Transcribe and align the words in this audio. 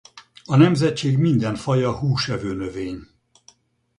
A 0.47 0.55
nemzetség 0.55 1.17
minden 1.17 1.55
faja 1.55 1.97
húsevő 1.97 2.53
növény. 2.53 2.99